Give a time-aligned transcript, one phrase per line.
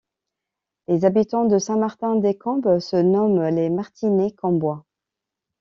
[0.87, 4.83] Les habitants de Saint-Martin-des-Combes se nomment les Martinets Combois.